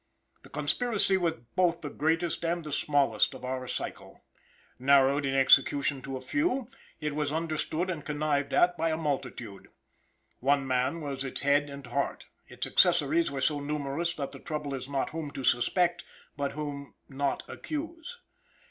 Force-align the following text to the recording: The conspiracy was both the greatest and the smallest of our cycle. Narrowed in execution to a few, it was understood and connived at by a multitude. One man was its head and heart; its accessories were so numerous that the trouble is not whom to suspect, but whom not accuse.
The 0.41 0.49
conspiracy 0.49 1.15
was 1.15 1.35
both 1.55 1.81
the 1.81 1.91
greatest 1.91 2.43
and 2.43 2.63
the 2.63 2.71
smallest 2.71 3.35
of 3.35 3.45
our 3.45 3.67
cycle. 3.67 4.23
Narrowed 4.79 5.27
in 5.27 5.35
execution 5.35 6.01
to 6.01 6.17
a 6.17 6.21
few, 6.21 6.69
it 6.99 7.13
was 7.13 7.31
understood 7.31 7.87
and 7.87 8.03
connived 8.03 8.51
at 8.51 8.75
by 8.79 8.89
a 8.89 8.97
multitude. 8.97 9.67
One 10.39 10.65
man 10.65 11.01
was 11.01 11.23
its 11.23 11.41
head 11.41 11.69
and 11.69 11.85
heart; 11.85 12.25
its 12.47 12.65
accessories 12.65 13.29
were 13.29 13.41
so 13.41 13.59
numerous 13.59 14.15
that 14.15 14.31
the 14.31 14.39
trouble 14.39 14.73
is 14.73 14.89
not 14.89 15.11
whom 15.11 15.29
to 15.33 15.43
suspect, 15.43 16.03
but 16.35 16.53
whom 16.53 16.95
not 17.07 17.43
accuse. 17.47 18.21